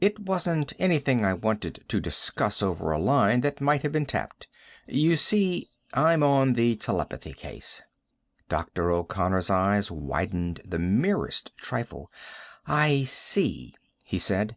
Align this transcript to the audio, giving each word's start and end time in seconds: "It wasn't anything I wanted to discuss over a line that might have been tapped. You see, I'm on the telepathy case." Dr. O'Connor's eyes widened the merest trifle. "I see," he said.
"It 0.00 0.20
wasn't 0.20 0.72
anything 0.78 1.22
I 1.22 1.34
wanted 1.34 1.84
to 1.88 2.00
discuss 2.00 2.62
over 2.62 2.92
a 2.92 2.98
line 2.98 3.42
that 3.42 3.60
might 3.60 3.82
have 3.82 3.92
been 3.92 4.06
tapped. 4.06 4.46
You 4.86 5.16
see, 5.16 5.68
I'm 5.92 6.22
on 6.22 6.54
the 6.54 6.76
telepathy 6.76 7.34
case." 7.34 7.82
Dr. 8.48 8.90
O'Connor's 8.90 9.50
eyes 9.50 9.90
widened 9.90 10.62
the 10.64 10.78
merest 10.78 11.54
trifle. 11.58 12.10
"I 12.66 13.04
see," 13.04 13.74
he 14.02 14.18
said. 14.18 14.56